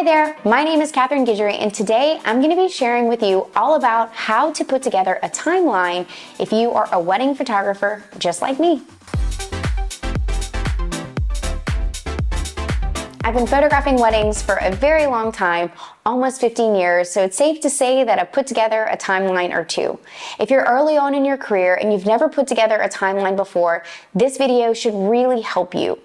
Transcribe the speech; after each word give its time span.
Hi 0.00 0.04
there, 0.04 0.36
my 0.46 0.64
name 0.64 0.80
is 0.80 0.90
Catherine 0.90 1.26
Guidry, 1.26 1.60
and 1.60 1.74
today 1.74 2.22
I'm 2.24 2.38
going 2.38 2.48
to 2.48 2.56
be 2.56 2.70
sharing 2.70 3.06
with 3.06 3.22
you 3.22 3.50
all 3.54 3.74
about 3.74 4.10
how 4.14 4.50
to 4.50 4.64
put 4.64 4.82
together 4.82 5.18
a 5.22 5.28
timeline 5.28 6.08
if 6.38 6.52
you 6.52 6.70
are 6.70 6.88
a 6.90 6.98
wedding 6.98 7.34
photographer 7.34 8.02
just 8.18 8.40
like 8.40 8.58
me. 8.58 8.80
I've 13.22 13.34
been 13.34 13.46
photographing 13.46 13.96
weddings 13.96 14.40
for 14.40 14.54
a 14.62 14.74
very 14.74 15.04
long 15.04 15.32
time, 15.32 15.70
almost 16.06 16.40
15 16.40 16.74
years, 16.76 17.10
so 17.10 17.22
it's 17.22 17.36
safe 17.36 17.60
to 17.60 17.68
say 17.68 18.02
that 18.02 18.18
I've 18.18 18.32
put 18.32 18.46
together 18.46 18.84
a 18.84 18.96
timeline 18.96 19.54
or 19.54 19.64
two. 19.66 20.00
If 20.38 20.48
you're 20.48 20.64
early 20.64 20.96
on 20.96 21.14
in 21.14 21.26
your 21.26 21.36
career 21.36 21.74
and 21.74 21.92
you've 21.92 22.06
never 22.06 22.30
put 22.30 22.46
together 22.46 22.80
a 22.80 22.88
timeline 22.88 23.36
before, 23.36 23.84
this 24.14 24.38
video 24.38 24.72
should 24.72 24.94
really 24.94 25.42
help 25.42 25.74
you. 25.74 25.98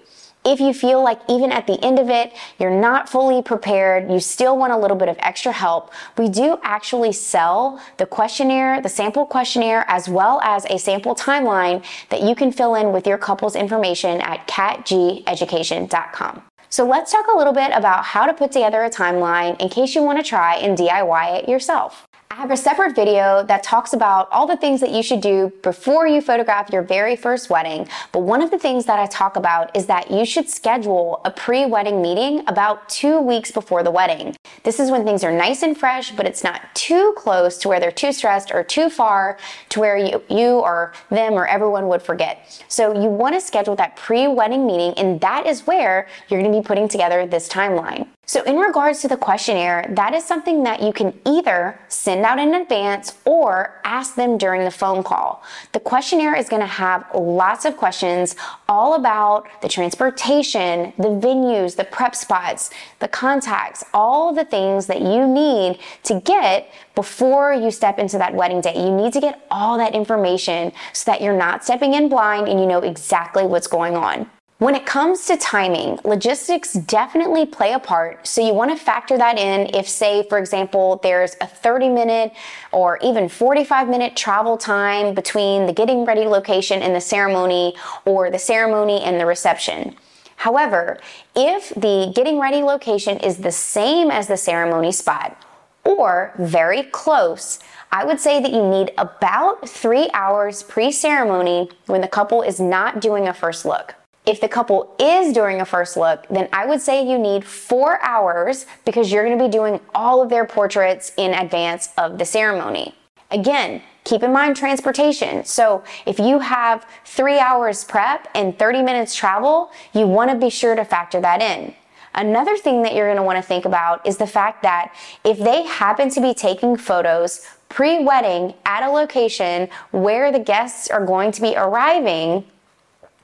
If 0.46 0.60
you 0.60 0.72
feel 0.72 1.02
like 1.02 1.20
even 1.28 1.50
at 1.50 1.66
the 1.66 1.84
end 1.84 1.98
of 1.98 2.08
it, 2.08 2.32
you're 2.60 2.70
not 2.70 3.08
fully 3.08 3.42
prepared, 3.42 4.08
you 4.12 4.20
still 4.20 4.56
want 4.56 4.72
a 4.72 4.78
little 4.78 4.96
bit 4.96 5.08
of 5.08 5.16
extra 5.18 5.50
help, 5.50 5.92
we 6.16 6.28
do 6.28 6.56
actually 6.62 7.10
sell 7.10 7.80
the 7.96 8.06
questionnaire, 8.06 8.80
the 8.80 8.88
sample 8.88 9.26
questionnaire, 9.26 9.84
as 9.88 10.08
well 10.08 10.40
as 10.42 10.64
a 10.66 10.78
sample 10.78 11.16
timeline 11.16 11.84
that 12.10 12.22
you 12.22 12.36
can 12.36 12.52
fill 12.52 12.76
in 12.76 12.92
with 12.92 13.08
your 13.08 13.18
couple's 13.18 13.56
information 13.56 14.20
at 14.20 14.46
catgeducation.com. 14.46 16.42
So 16.68 16.86
let's 16.86 17.10
talk 17.10 17.26
a 17.26 17.36
little 17.36 17.52
bit 17.52 17.72
about 17.72 18.04
how 18.04 18.24
to 18.26 18.32
put 18.32 18.52
together 18.52 18.84
a 18.84 18.90
timeline 18.90 19.60
in 19.60 19.68
case 19.68 19.96
you 19.96 20.02
want 20.04 20.18
to 20.18 20.24
try 20.24 20.54
and 20.56 20.78
DIY 20.78 21.42
it 21.42 21.48
yourself. 21.48 22.05
I 22.36 22.40
have 22.40 22.50
a 22.50 22.56
separate 22.56 22.94
video 22.94 23.42
that 23.44 23.62
talks 23.62 23.94
about 23.94 24.30
all 24.30 24.46
the 24.46 24.58
things 24.58 24.82
that 24.82 24.90
you 24.90 25.02
should 25.02 25.22
do 25.22 25.50
before 25.62 26.06
you 26.06 26.20
photograph 26.20 26.70
your 26.70 26.82
very 26.82 27.16
first 27.16 27.48
wedding. 27.48 27.88
But 28.12 28.24
one 28.24 28.42
of 28.42 28.50
the 28.50 28.58
things 28.58 28.84
that 28.84 28.98
I 28.98 29.06
talk 29.06 29.36
about 29.36 29.74
is 29.74 29.86
that 29.86 30.10
you 30.10 30.26
should 30.26 30.46
schedule 30.46 31.22
a 31.24 31.30
pre-wedding 31.30 32.02
meeting 32.02 32.44
about 32.46 32.90
two 32.90 33.22
weeks 33.22 33.50
before 33.50 33.82
the 33.82 33.90
wedding. 33.90 34.36
This 34.64 34.78
is 34.78 34.90
when 34.90 35.02
things 35.02 35.24
are 35.24 35.32
nice 35.32 35.62
and 35.62 35.78
fresh, 35.78 36.10
but 36.10 36.26
it's 36.26 36.44
not 36.44 36.60
too 36.74 37.14
close 37.16 37.56
to 37.56 37.68
where 37.68 37.80
they're 37.80 37.90
too 37.90 38.12
stressed 38.12 38.52
or 38.52 38.62
too 38.62 38.90
far 38.90 39.38
to 39.70 39.80
where 39.80 39.96
you, 39.96 40.22
you 40.28 40.58
or 40.58 40.92
them 41.08 41.32
or 41.32 41.46
everyone 41.46 41.88
would 41.88 42.02
forget. 42.02 42.62
So 42.68 42.92
you 42.92 43.08
want 43.08 43.34
to 43.34 43.40
schedule 43.40 43.76
that 43.76 43.96
pre-wedding 43.96 44.66
meeting 44.66 44.92
and 44.98 45.18
that 45.22 45.46
is 45.46 45.66
where 45.66 46.06
you're 46.28 46.42
going 46.42 46.52
to 46.52 46.60
be 46.60 46.62
putting 46.62 46.86
together 46.86 47.26
this 47.26 47.48
timeline. 47.48 48.08
So, 48.28 48.42
in 48.42 48.56
regards 48.56 49.02
to 49.02 49.08
the 49.08 49.16
questionnaire, 49.16 49.86
that 49.90 50.12
is 50.12 50.24
something 50.24 50.64
that 50.64 50.82
you 50.82 50.92
can 50.92 51.16
either 51.24 51.78
send 51.86 52.24
out 52.24 52.40
in 52.40 52.56
advance 52.56 53.14
or 53.24 53.80
ask 53.84 54.16
them 54.16 54.36
during 54.36 54.64
the 54.64 54.70
phone 54.72 55.04
call. 55.04 55.44
The 55.70 55.78
questionnaire 55.78 56.34
is 56.34 56.48
going 56.48 56.60
to 56.60 56.66
have 56.66 57.06
lots 57.14 57.64
of 57.64 57.76
questions 57.76 58.34
all 58.68 58.94
about 58.94 59.46
the 59.62 59.68
transportation, 59.68 60.92
the 60.98 61.06
venues, 61.06 61.76
the 61.76 61.84
prep 61.84 62.16
spots, 62.16 62.70
the 62.98 63.06
contacts, 63.06 63.84
all 63.94 64.34
the 64.34 64.44
things 64.44 64.86
that 64.88 65.02
you 65.02 65.24
need 65.24 65.78
to 66.02 66.20
get 66.22 66.68
before 66.96 67.54
you 67.54 67.70
step 67.70 68.00
into 68.00 68.18
that 68.18 68.34
wedding 68.34 68.60
day. 68.60 68.74
You 68.74 68.90
need 68.90 69.12
to 69.12 69.20
get 69.20 69.46
all 69.52 69.78
that 69.78 69.94
information 69.94 70.72
so 70.92 71.12
that 71.12 71.20
you're 71.20 71.36
not 71.36 71.62
stepping 71.62 71.94
in 71.94 72.08
blind 72.08 72.48
and 72.48 72.58
you 72.58 72.66
know 72.66 72.80
exactly 72.80 73.46
what's 73.46 73.68
going 73.68 73.94
on. 73.94 74.28
When 74.58 74.74
it 74.74 74.86
comes 74.86 75.26
to 75.26 75.36
timing, 75.36 75.98
logistics 76.02 76.72
definitely 76.72 77.44
play 77.44 77.74
a 77.74 77.78
part. 77.78 78.26
So 78.26 78.40
you 78.40 78.54
want 78.54 78.70
to 78.70 78.82
factor 78.82 79.18
that 79.18 79.36
in 79.36 79.74
if, 79.74 79.86
say, 79.86 80.26
for 80.30 80.38
example, 80.38 80.98
there's 81.02 81.36
a 81.42 81.46
30 81.46 81.90
minute 81.90 82.32
or 82.72 82.98
even 83.02 83.28
45 83.28 83.86
minute 83.86 84.16
travel 84.16 84.56
time 84.56 85.14
between 85.14 85.66
the 85.66 85.74
getting 85.74 86.06
ready 86.06 86.22
location 86.22 86.80
and 86.80 86.94
the 86.94 87.02
ceremony 87.02 87.76
or 88.06 88.30
the 88.30 88.38
ceremony 88.38 89.02
and 89.02 89.20
the 89.20 89.26
reception. 89.26 89.94
However, 90.36 91.00
if 91.34 91.68
the 91.74 92.10
getting 92.14 92.40
ready 92.40 92.62
location 92.62 93.18
is 93.18 93.36
the 93.36 93.52
same 93.52 94.10
as 94.10 94.26
the 94.26 94.38
ceremony 94.38 94.92
spot 94.92 95.36
or 95.84 96.32
very 96.38 96.82
close, 96.84 97.58
I 97.92 98.06
would 98.06 98.20
say 98.20 98.40
that 98.40 98.52
you 98.52 98.66
need 98.66 98.92
about 98.96 99.68
three 99.68 100.08
hours 100.14 100.62
pre 100.62 100.92
ceremony 100.92 101.68
when 101.84 102.00
the 102.00 102.08
couple 102.08 102.40
is 102.40 102.58
not 102.58 103.02
doing 103.02 103.28
a 103.28 103.34
first 103.34 103.66
look. 103.66 103.94
If 104.26 104.40
the 104.40 104.48
couple 104.48 104.96
is 104.98 105.32
doing 105.32 105.60
a 105.60 105.64
first 105.64 105.96
look, 105.96 106.26
then 106.28 106.48
I 106.52 106.66
would 106.66 106.82
say 106.82 107.08
you 107.08 107.16
need 107.16 107.44
four 107.44 108.02
hours 108.02 108.66
because 108.84 109.12
you're 109.12 109.24
to 109.38 109.44
be 109.44 109.48
doing 109.48 109.80
all 109.94 110.20
of 110.20 110.30
their 110.30 110.44
portraits 110.44 111.12
in 111.16 111.32
advance 111.32 111.90
of 111.96 112.18
the 112.18 112.24
ceremony. 112.24 112.96
Again, 113.30 113.82
keep 114.02 114.24
in 114.24 114.32
mind 114.32 114.56
transportation. 114.56 115.44
So 115.44 115.84
if 116.06 116.18
you 116.18 116.40
have 116.40 116.86
three 117.04 117.38
hours 117.38 117.84
prep 117.84 118.28
and 118.34 118.58
30 118.58 118.82
minutes 118.82 119.14
travel, 119.14 119.70
you 119.92 120.08
want 120.08 120.32
to 120.32 120.36
be 120.36 120.50
sure 120.50 120.74
to 120.74 120.84
factor 120.84 121.20
that 121.20 121.40
in. 121.40 121.72
Another 122.12 122.56
thing 122.56 122.82
that 122.82 122.94
you're 122.94 123.22
want 123.22 123.36
to 123.36 123.42
think 123.42 123.64
about 123.64 124.04
is 124.06 124.16
the 124.16 124.26
fact 124.26 124.62
that 124.62 124.92
if 125.22 125.38
they 125.38 125.64
happen 125.64 126.08
to 126.10 126.20
be 126.20 126.34
taking 126.34 126.76
photos 126.76 127.46
pre 127.68 128.02
wedding 128.02 128.54
at 128.64 128.82
a 128.82 128.90
location 128.90 129.68
where 129.90 130.32
the 130.32 130.38
guests 130.40 130.88
are 130.88 131.04
going 131.04 131.30
to 131.32 131.42
be 131.42 131.54
arriving, 131.54 132.44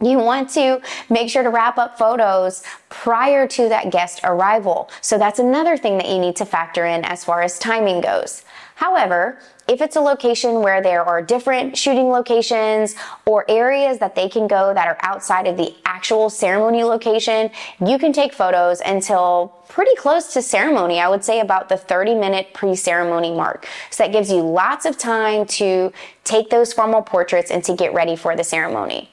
you 0.03 0.19
want 0.19 0.51
to 0.51 0.81
make 1.09 1.31
sure 1.31 1.43
to 1.43 1.51
wrap 1.51 1.79
up 1.79 1.97
photos 1.97 2.63
prior 2.89 3.47
to 3.49 3.69
that 3.69 3.91
guest 3.91 4.21
arrival. 4.25 4.91
So 5.01 5.19
that's 5.19 5.39
another 5.39 5.77
thing 5.77 5.97
that 5.99 6.09
you 6.09 6.19
need 6.19 6.37
to 6.37 6.45
factor 6.45 6.85
in 6.85 7.05
as 7.05 7.25
far 7.25 7.43
as 7.43 7.59
timing 7.59 8.01
goes. 8.01 8.45
However, 8.75 9.39
if 9.69 9.81
it's 9.81 9.95
a 9.95 10.01
location 10.01 10.61
where 10.61 10.83
there 10.83 11.05
are 11.05 11.23
different 11.23 11.77
shooting 11.77 12.09
locations 12.09 12.97
or 13.27 13.49
areas 13.49 13.99
that 13.99 14.17
they 14.17 14.29
can 14.29 14.49
go 14.49 14.75
that 14.75 14.89
are 14.89 14.99
outside 15.03 15.47
of 15.47 15.57
the 15.57 15.73
actual 15.85 16.29
ceremony 16.31 16.83
location, 16.83 17.51
you 17.85 17.97
can 17.97 18.13
take 18.13 18.35
photos 18.35 18.81
until 18.81 19.55
pretty 19.69 19.95
close 19.95 20.33
to 20.33 20.43
ceremony. 20.43 20.99
I 20.99 21.09
would 21.09 21.23
say 21.23 21.39
about 21.39 21.69
the 21.69 21.77
30 21.77 22.17
minute 22.17 22.53
pre 22.55 22.75
ceremony 22.75 23.33
mark. 23.33 23.69
So 23.91 24.03
that 24.03 24.13
gives 24.13 24.33
you 24.33 24.41
lots 24.41 24.85
of 24.85 24.99
time 24.99 25.47
to 25.47 25.93
take 26.25 26.51
those 26.51 26.73
formal 26.73 27.03
portraits 27.03 27.53
and 27.53 27.63
to 27.65 27.77
get 27.77 27.95
ready 27.95 28.17
for 28.17 28.35
the 28.35 28.45
ceremony. 28.45 29.12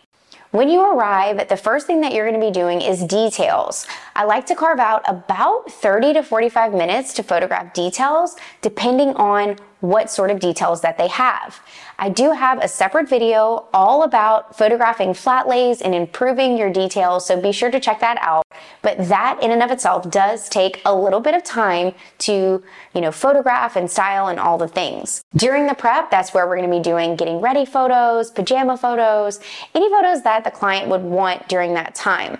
When 0.51 0.67
you 0.67 0.81
arrive, 0.81 1.47
the 1.47 1.55
first 1.55 1.85
thing 1.85 2.01
that 2.01 2.11
you're 2.11 2.27
going 2.27 2.41
to 2.41 2.47
be 2.47 2.51
doing 2.51 2.81
is 2.81 3.03
details. 3.03 3.85
I 4.15 4.23
like 4.23 4.47
to 4.47 4.55
carve 4.55 4.79
out 4.79 5.03
about 5.07 5.71
30 5.71 6.13
to 6.13 6.23
45 6.23 6.73
minutes 6.73 7.13
to 7.13 7.23
photograph 7.23 7.71
details 7.71 8.35
depending 8.63 9.09
on 9.09 9.57
what 9.81 10.11
sort 10.11 10.31
of 10.31 10.39
details 10.39 10.81
that 10.81 10.97
they 10.97 11.07
have. 11.07 11.61
I 11.97 12.09
do 12.09 12.31
have 12.31 12.63
a 12.63 12.67
separate 12.67 13.09
video 13.09 13.67
all 13.73 14.03
about 14.03 14.57
photographing 14.57 15.13
flat 15.13 15.47
lays 15.47 15.81
and 15.81 15.93
improving 15.93 16.57
your 16.57 16.71
details, 16.71 17.25
so 17.25 17.39
be 17.39 17.51
sure 17.51 17.71
to 17.71 17.79
check 17.79 17.99
that 17.99 18.17
out. 18.21 18.45
But 18.81 19.09
that 19.09 19.41
in 19.41 19.51
and 19.51 19.61
of 19.61 19.71
itself 19.71 20.09
does 20.09 20.49
take 20.49 20.81
a 20.85 20.95
little 20.95 21.19
bit 21.19 21.33
of 21.33 21.43
time 21.43 21.93
to, 22.19 22.63
you 22.93 23.01
know, 23.01 23.11
photograph 23.11 23.75
and 23.75 23.89
style 23.89 24.27
and 24.27 24.39
all 24.39 24.57
the 24.57 24.67
things. 24.67 25.21
During 25.35 25.67
the 25.67 25.75
prep, 25.75 26.09
that's 26.09 26.33
where 26.33 26.47
we're 26.47 26.57
going 26.57 26.69
to 26.69 26.77
be 26.77 26.83
doing 26.83 27.15
getting 27.15 27.41
ready 27.41 27.65
photos, 27.65 28.31
pajama 28.31 28.77
photos, 28.77 29.39
any 29.75 29.89
photos 29.89 30.23
that 30.23 30.43
the 30.43 30.51
client 30.51 30.89
would 30.89 31.03
want 31.03 31.47
during 31.47 31.73
that 31.73 31.95
time. 31.95 32.39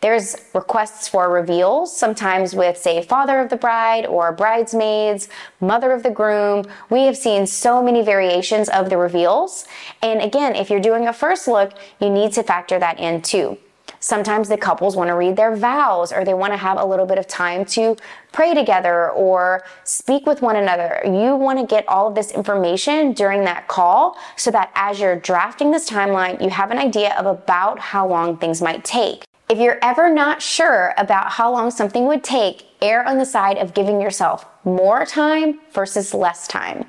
There's 0.00 0.34
requests 0.54 1.08
for 1.08 1.28
reveals, 1.28 1.94
sometimes 1.94 2.54
with, 2.54 2.78
say, 2.78 3.02
father 3.02 3.38
of 3.38 3.50
the 3.50 3.56
bride 3.56 4.06
or 4.06 4.32
bridesmaids, 4.32 5.28
mother 5.60 5.92
of 5.92 6.02
the 6.02 6.10
groom. 6.10 6.64
We 6.88 7.02
have 7.02 7.18
seen 7.18 7.46
so 7.46 7.82
many 7.82 8.02
variations 8.02 8.70
of 8.70 8.88
the 8.88 8.96
reveals. 8.96 9.66
And 10.00 10.22
again, 10.22 10.56
if 10.56 10.70
you're 10.70 10.80
doing 10.80 11.06
a 11.06 11.12
first 11.12 11.46
look, 11.46 11.74
you 12.00 12.08
need 12.08 12.32
to 12.32 12.42
factor 12.42 12.78
that 12.78 12.98
in 12.98 13.20
too. 13.20 13.58
Sometimes 14.02 14.48
the 14.48 14.56
couples 14.56 14.96
want 14.96 15.08
to 15.08 15.14
read 15.14 15.36
their 15.36 15.54
vows 15.54 16.10
or 16.10 16.24
they 16.24 16.32
want 16.32 16.54
to 16.54 16.56
have 16.56 16.78
a 16.78 16.84
little 16.84 17.04
bit 17.04 17.18
of 17.18 17.26
time 17.26 17.66
to 17.66 17.96
pray 18.32 18.54
together 18.54 19.10
or 19.10 19.62
speak 19.84 20.24
with 20.24 20.40
one 20.40 20.56
another. 20.56 21.02
You 21.04 21.36
want 21.36 21.58
to 21.58 21.66
get 21.66 21.86
all 21.86 22.08
of 22.08 22.14
this 22.14 22.30
information 22.30 23.12
during 23.12 23.44
that 23.44 23.68
call 23.68 24.16
so 24.36 24.50
that 24.52 24.70
as 24.74 25.00
you're 25.00 25.16
drafting 25.16 25.70
this 25.70 25.90
timeline, 25.90 26.42
you 26.42 26.48
have 26.48 26.70
an 26.70 26.78
idea 26.78 27.14
of 27.18 27.26
about 27.26 27.78
how 27.78 28.08
long 28.08 28.38
things 28.38 28.62
might 28.62 28.84
take. 28.84 29.24
If 29.50 29.58
you're 29.58 29.80
ever 29.82 30.08
not 30.08 30.40
sure 30.40 30.94
about 30.96 31.32
how 31.32 31.50
long 31.50 31.72
something 31.72 32.06
would 32.06 32.22
take, 32.22 32.66
err 32.80 33.04
on 33.04 33.18
the 33.18 33.24
side 33.26 33.58
of 33.58 33.74
giving 33.74 34.00
yourself 34.00 34.46
more 34.64 35.04
time 35.04 35.58
versus 35.72 36.14
less 36.14 36.46
time. 36.46 36.84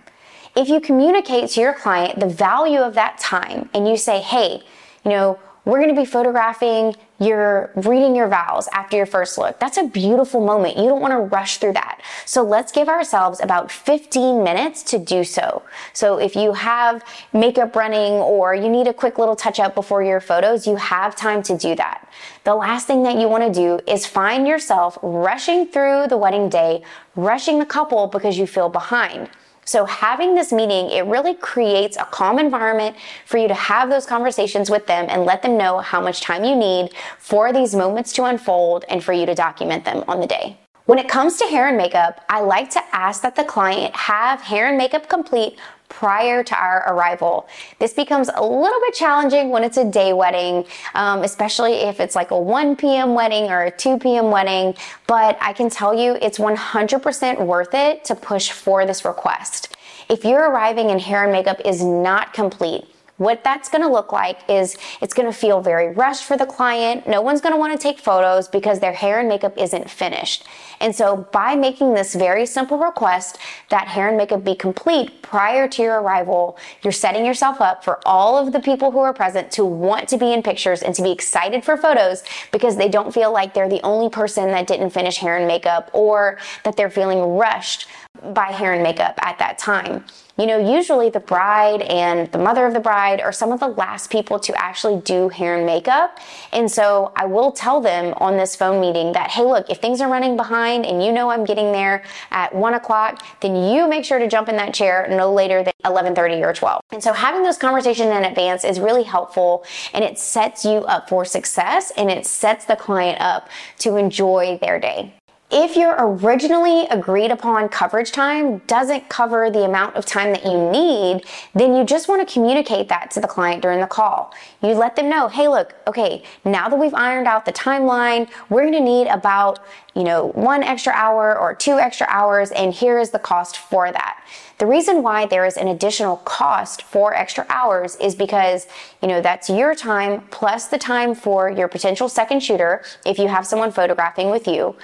If 0.55 0.69
you 0.69 0.79
communicate 0.79 1.49
to 1.49 1.61
your 1.61 1.73
client 1.73 2.19
the 2.19 2.27
value 2.27 2.77
of 2.77 2.93
that 2.93 3.17
time 3.17 3.67
and 3.73 3.87
you 3.87 3.97
say, 3.97 4.19
hey, 4.19 4.61
you 5.03 5.09
know, 5.09 5.39
we're 5.63 5.77
going 5.77 5.93
to 5.93 6.01
be 6.01 6.05
photographing 6.05 6.95
your 7.19 7.71
reading 7.75 8.15
your 8.15 8.27
vows 8.27 8.67
after 8.73 8.97
your 8.97 9.05
first 9.05 9.37
look. 9.37 9.59
That's 9.59 9.77
a 9.77 9.83
beautiful 9.83 10.43
moment. 10.43 10.75
You 10.77 10.85
don't 10.85 11.01
want 11.01 11.11
to 11.11 11.19
rush 11.19 11.57
through 11.57 11.73
that. 11.73 12.01
So 12.25 12.41
let's 12.41 12.71
give 12.71 12.89
ourselves 12.89 13.39
about 13.41 13.71
15 13.71 14.43
minutes 14.43 14.81
to 14.83 14.97
do 14.97 15.23
so. 15.23 15.61
So 15.93 16.17
if 16.17 16.35
you 16.35 16.53
have 16.53 17.03
makeup 17.31 17.75
running 17.75 18.13
or 18.13 18.55
you 18.55 18.69
need 18.69 18.87
a 18.87 18.93
quick 18.93 19.19
little 19.19 19.35
touch 19.35 19.59
up 19.59 19.75
before 19.75 20.01
your 20.01 20.19
photos, 20.19 20.65
you 20.65 20.77
have 20.77 21.15
time 21.15 21.43
to 21.43 21.55
do 21.55 21.75
that. 21.75 22.09
The 22.43 22.55
last 22.55 22.87
thing 22.87 23.03
that 23.03 23.19
you 23.19 23.29
want 23.29 23.43
to 23.43 23.53
do 23.53 23.79
is 23.87 24.07
find 24.07 24.47
yourself 24.47 24.97
rushing 25.03 25.67
through 25.67 26.07
the 26.07 26.17
wedding 26.17 26.49
day, 26.49 26.81
rushing 27.15 27.59
the 27.59 27.67
couple 27.67 28.07
because 28.07 28.35
you 28.35 28.47
feel 28.47 28.69
behind. 28.69 29.29
So 29.71 29.85
having 29.85 30.35
this 30.35 30.51
meeting, 30.51 30.89
it 30.91 31.05
really 31.05 31.33
creates 31.33 31.95
a 31.95 32.03
calm 32.03 32.39
environment 32.39 32.97
for 33.25 33.37
you 33.37 33.47
to 33.47 33.53
have 33.53 33.89
those 33.89 34.05
conversations 34.05 34.69
with 34.69 34.85
them 34.85 35.05
and 35.07 35.23
let 35.23 35.41
them 35.41 35.57
know 35.57 35.79
how 35.79 36.01
much 36.01 36.19
time 36.19 36.43
you 36.43 36.57
need 36.57 36.89
for 37.19 37.53
these 37.53 37.73
moments 37.73 38.11
to 38.15 38.25
unfold 38.25 38.83
and 38.89 39.01
for 39.01 39.13
you 39.13 39.25
to 39.25 39.33
document 39.33 39.85
them 39.85 40.03
on 40.09 40.19
the 40.19 40.27
day. 40.27 40.57
When 40.87 40.99
it 40.99 41.07
comes 41.07 41.37
to 41.37 41.45
hair 41.45 41.69
and 41.69 41.77
makeup, 41.77 42.25
I 42.27 42.41
like 42.41 42.69
to 42.71 42.81
ask 42.91 43.21
that 43.21 43.37
the 43.37 43.45
client 43.45 43.95
have 43.95 44.41
hair 44.41 44.67
and 44.67 44.77
makeup 44.77 45.07
complete 45.07 45.57
prior 45.91 46.41
to 46.41 46.55
our 46.55 46.93
arrival. 46.93 47.47
This 47.77 47.93
becomes 47.93 48.29
a 48.33 48.43
little 48.43 48.79
bit 48.79 48.93
challenging 48.93 49.49
when 49.49 49.63
it's 49.63 49.77
a 49.77 49.83
day 49.83 50.13
wedding, 50.13 50.65
um, 50.95 51.21
especially 51.23 51.73
if 51.73 51.99
it's 51.99 52.15
like 52.15 52.31
a 52.31 52.39
1 52.39 52.77
p.m. 52.77 53.13
wedding 53.13 53.51
or 53.51 53.65
a 53.65 53.71
2 53.71 53.99
p.m. 53.99 54.31
wedding. 54.31 54.73
But 55.05 55.37
I 55.41 55.51
can 55.53 55.69
tell 55.69 55.93
you 55.93 56.17
it's 56.21 56.39
100% 56.39 57.45
worth 57.45 57.73
it 57.73 58.05
to 58.05 58.15
push 58.15 58.51
for 58.51 58.85
this 58.85 59.03
request. 59.03 59.75
If 60.09 60.23
you're 60.23 60.49
arriving 60.49 60.91
and 60.91 60.99
hair 60.99 61.23
and 61.23 61.31
makeup 61.31 61.61
is 61.65 61.83
not 61.83 62.33
complete, 62.33 62.85
what 63.21 63.43
that's 63.43 63.69
going 63.69 63.83
to 63.83 63.87
look 63.87 64.11
like 64.11 64.39
is 64.49 64.75
it's 64.99 65.13
going 65.13 65.31
to 65.31 65.37
feel 65.37 65.61
very 65.61 65.93
rushed 65.93 66.25
for 66.25 66.35
the 66.35 66.45
client. 66.45 67.07
No 67.07 67.21
one's 67.21 67.39
going 67.39 67.53
to 67.53 67.59
want 67.59 67.71
to 67.71 67.77
take 67.77 67.99
photos 67.99 68.47
because 68.47 68.79
their 68.79 68.93
hair 68.93 69.19
and 69.19 69.29
makeup 69.29 69.55
isn't 69.57 69.91
finished. 69.91 70.43
And 70.79 70.95
so 70.95 71.27
by 71.31 71.55
making 71.55 71.93
this 71.93 72.15
very 72.15 72.47
simple 72.47 72.79
request 72.79 73.37
that 73.69 73.87
hair 73.87 74.07
and 74.07 74.17
makeup 74.17 74.43
be 74.43 74.55
complete 74.55 75.21
prior 75.21 75.67
to 75.67 75.83
your 75.83 76.01
arrival, 76.01 76.57
you're 76.81 76.91
setting 76.91 77.23
yourself 77.23 77.61
up 77.61 77.83
for 77.83 77.99
all 78.07 78.39
of 78.39 78.53
the 78.53 78.59
people 78.59 78.89
who 78.89 78.99
are 78.99 79.13
present 79.13 79.51
to 79.51 79.63
want 79.63 80.09
to 80.09 80.17
be 80.17 80.33
in 80.33 80.41
pictures 80.41 80.81
and 80.81 80.95
to 80.95 81.03
be 81.03 81.11
excited 81.11 81.63
for 81.63 81.77
photos 81.77 82.23
because 82.51 82.75
they 82.75 82.89
don't 82.89 83.13
feel 83.13 83.31
like 83.31 83.53
they're 83.53 83.69
the 83.69 83.83
only 83.83 84.09
person 84.09 84.47
that 84.47 84.65
didn't 84.65 84.89
finish 84.89 85.17
hair 85.17 85.37
and 85.37 85.47
makeup 85.47 85.91
or 85.93 86.39
that 86.63 86.75
they're 86.75 86.89
feeling 86.89 87.19
rushed 87.19 87.85
by 88.33 88.45
hair 88.45 88.73
and 88.73 88.81
makeup 88.81 89.19
at 89.21 89.37
that 89.37 89.59
time. 89.59 90.03
You 90.41 90.47
know, 90.47 90.57
usually 90.57 91.11
the 91.11 91.19
bride 91.19 91.83
and 91.83 92.31
the 92.31 92.39
mother 92.39 92.65
of 92.65 92.73
the 92.73 92.79
bride 92.79 93.21
are 93.21 93.31
some 93.31 93.51
of 93.51 93.59
the 93.59 93.67
last 93.67 94.09
people 94.09 94.39
to 94.39 94.59
actually 94.59 94.99
do 95.01 95.29
hair 95.29 95.55
and 95.55 95.67
makeup. 95.67 96.17
And 96.51 96.71
so 96.71 97.11
I 97.15 97.27
will 97.27 97.51
tell 97.51 97.79
them 97.79 98.15
on 98.17 98.37
this 98.37 98.55
phone 98.55 98.81
meeting 98.81 99.11
that, 99.11 99.29
hey, 99.29 99.43
look, 99.43 99.69
if 99.69 99.77
things 99.77 100.01
are 100.01 100.09
running 100.09 100.35
behind 100.35 100.83
and 100.83 101.05
you 101.05 101.11
know 101.11 101.29
I'm 101.29 101.45
getting 101.45 101.71
there 101.71 102.03
at 102.31 102.55
one 102.55 102.73
o'clock, 102.73 103.23
then 103.41 103.55
you 103.55 103.87
make 103.87 104.03
sure 104.03 104.17
to 104.17 104.27
jump 104.27 104.49
in 104.49 104.57
that 104.57 104.73
chair 104.73 105.05
no 105.11 105.31
later 105.31 105.61
than 105.61 105.73
11:30 105.85 106.41
or 106.43 106.53
12. 106.53 106.81
And 106.91 107.03
so 107.03 107.13
having 107.13 107.43
those 107.43 107.59
conversations 107.59 108.09
in 108.09 108.25
advance 108.25 108.63
is 108.63 108.79
really 108.79 109.03
helpful 109.03 109.63
and 109.93 110.03
it 110.03 110.17
sets 110.17 110.65
you 110.65 110.77
up 110.85 111.07
for 111.07 111.23
success 111.23 111.91
and 111.95 112.09
it 112.09 112.25
sets 112.25 112.65
the 112.65 112.75
client 112.75 113.21
up 113.21 113.47
to 113.77 113.95
enjoy 113.95 114.57
their 114.59 114.79
day. 114.79 115.13
If 115.53 115.75
your 115.75 115.95
originally 115.99 116.85
agreed 116.85 117.29
upon 117.29 117.67
coverage 117.67 118.13
time 118.13 118.59
doesn't 118.67 119.09
cover 119.09 119.49
the 119.49 119.65
amount 119.65 119.97
of 119.97 120.05
time 120.05 120.31
that 120.31 120.45
you 120.45 120.71
need, 120.71 121.25
then 121.53 121.75
you 121.75 121.83
just 121.83 122.07
want 122.07 122.25
to 122.25 122.33
communicate 122.33 122.87
that 122.87 123.11
to 123.11 123.19
the 123.19 123.27
client 123.27 123.61
during 123.61 123.81
the 123.81 123.87
call. 123.87 124.33
You 124.61 124.69
let 124.69 124.95
them 124.95 125.09
know, 125.09 125.27
hey, 125.27 125.49
look, 125.49 125.75
okay, 125.87 126.23
now 126.45 126.69
that 126.69 126.79
we've 126.79 126.93
ironed 126.93 127.27
out 127.27 127.43
the 127.43 127.51
timeline, 127.51 128.29
we're 128.49 128.61
going 128.61 128.71
to 128.73 128.79
need 128.79 129.07
about, 129.07 129.59
you 129.93 130.05
know, 130.05 130.27
one 130.27 130.63
extra 130.63 130.93
hour 130.93 131.37
or 131.37 131.53
two 131.53 131.79
extra 131.79 132.07
hours, 132.09 132.51
and 132.51 132.73
here 132.73 132.97
is 132.97 133.09
the 133.09 133.19
cost 133.19 133.57
for 133.57 133.91
that. 133.91 134.23
The 134.57 134.67
reason 134.67 135.01
why 135.01 135.25
there 135.25 135.43
is 135.43 135.57
an 135.57 135.67
additional 135.67 136.17
cost 136.17 136.83
for 136.83 137.15
extra 137.15 137.47
hours 137.49 137.95
is 137.95 138.13
because, 138.13 138.67
you 139.01 139.07
know, 139.07 139.19
that's 139.19 139.49
your 139.49 139.73
time 139.73 140.21
plus 140.29 140.67
the 140.67 140.77
time 140.77 141.15
for 141.15 141.49
your 141.49 141.67
potential 141.67 142.07
second 142.07 142.41
shooter 142.41 142.83
if 143.03 143.17
you 143.17 143.27
have 143.27 143.47
someone 143.47 143.71
photographing 143.71 144.29
with 144.29 144.47
you. 144.47 144.75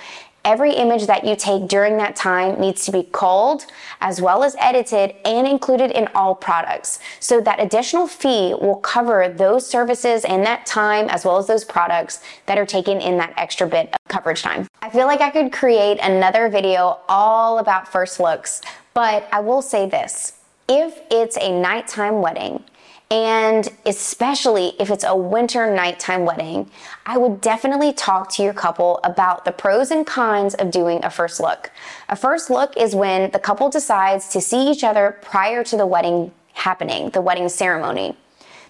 Every 0.47 0.71
image 0.71 1.07
that 1.07 1.25
you 1.25 1.35
take 1.35 1.67
during 1.67 1.97
that 1.97 2.15
time 2.15 2.57
needs 2.57 2.85
to 2.85 2.91
be 2.93 3.03
culled 3.11 3.65
as 3.99 4.21
well 4.21 4.45
as 4.45 4.55
edited 4.61 5.13
and 5.25 5.45
included 5.45 5.91
in 5.91 6.07
all 6.15 6.35
products. 6.35 7.01
So 7.19 7.41
that 7.41 7.59
additional 7.59 8.07
fee 8.07 8.53
will 8.53 8.77
cover 8.77 9.27
those 9.27 9.67
services 9.67 10.23
and 10.23 10.45
that 10.45 10.65
time 10.65 11.09
as 11.09 11.25
well 11.25 11.35
as 11.35 11.47
those 11.47 11.65
products 11.65 12.21
that 12.45 12.57
are 12.57 12.65
taken 12.65 13.01
in 13.01 13.17
that 13.17 13.33
extra 13.35 13.67
bit 13.67 13.89
of 13.91 13.99
coverage 14.07 14.41
time. 14.41 14.69
I 14.81 14.89
feel 14.89 15.05
like 15.05 15.19
I 15.19 15.31
could 15.31 15.51
create 15.51 15.99
another 16.01 16.47
video 16.47 16.99
all 17.09 17.59
about 17.59 17.91
first 17.91 18.17
looks, 18.17 18.61
but 18.93 19.27
I 19.33 19.41
will 19.41 19.61
say 19.61 19.89
this. 19.89 20.36
If 20.69 21.01
it's 21.09 21.37
a 21.37 21.51
nighttime 21.51 22.21
wedding, 22.21 22.63
and 23.09 23.69
especially 23.85 24.73
if 24.79 24.89
it's 24.91 25.05
a 25.05 25.15
winter 25.15 25.73
nighttime 25.73 26.25
wedding, 26.25 26.69
I 27.05 27.17
would 27.17 27.39
definitely 27.39 27.93
talk 27.93 28.29
to 28.33 28.43
your 28.43 28.53
couple 28.53 28.99
about 29.03 29.45
the 29.45 29.53
pros 29.53 29.91
and 29.91 30.05
cons 30.05 30.55
of 30.55 30.71
doing 30.71 31.03
a 31.05 31.09
first 31.09 31.39
look. 31.39 31.71
A 32.09 32.17
first 32.17 32.49
look 32.49 32.75
is 32.75 32.93
when 32.93 33.31
the 33.31 33.39
couple 33.39 33.69
decides 33.69 34.27
to 34.29 34.41
see 34.41 34.69
each 34.69 34.83
other 34.83 35.17
prior 35.21 35.63
to 35.63 35.77
the 35.77 35.87
wedding 35.87 36.33
happening, 36.53 37.11
the 37.11 37.21
wedding 37.21 37.47
ceremony. 37.47 38.17